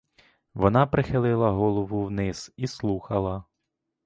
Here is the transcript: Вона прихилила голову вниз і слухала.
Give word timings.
Вона 0.53 0.87
прихилила 0.87 1.51
голову 1.51 2.05
вниз 2.05 2.53
і 2.57 2.67
слухала. 2.67 3.43